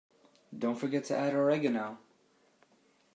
Don't 0.57 0.79
forget 0.79 1.03
to 1.03 1.15
add 1.15 1.35
Oregano. 1.35 1.99